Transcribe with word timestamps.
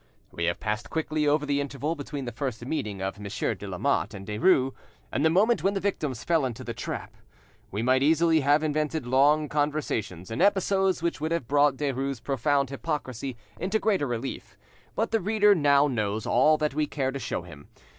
We 0.31 0.45
have 0.45 0.59
passed 0.59 0.89
quickly 0.89 1.27
over 1.27 1.45
the 1.45 1.61
interval 1.61 1.93
between 1.95 2.25
the 2.25 2.31
first 2.31 2.65
meeting 2.65 3.03
of 3.03 3.19
Monsieur 3.19 3.53
de 3.53 3.67
Lamotte 3.67 4.15
and 4.15 4.25
Derues, 4.25 4.71
and 5.11 5.23
the 5.23 5.29
moment 5.29 5.61
when 5.63 5.75
the 5.75 5.79
victims 5.79 6.23
fell 6.23 6.43
into 6.43 6.63
the 6.63 6.73
trap: 6.73 7.13
we 7.69 7.83
might 7.83 8.01
easily 8.01 8.39
have 8.39 8.63
invented 8.63 9.05
long 9.05 9.47
conversations, 9.47 10.31
and 10.31 10.41
episodes 10.41 11.03
which 11.03 11.21
would 11.21 11.31
have 11.31 11.47
brought 11.47 11.77
Derues' 11.77 12.19
profound 12.23 12.71
hypocrisy 12.71 13.37
into 13.59 13.77
greater 13.77 14.07
relief; 14.07 14.57
but 14.95 15.11
the 15.11 15.19
reader 15.21 15.53
now 15.53 15.87
knows 15.87 16.25
all 16.25 16.57
that 16.57 16.73
we 16.73 16.87
care 16.87 17.11
to 17.11 17.19
show 17.19 17.43
him. 17.43 17.67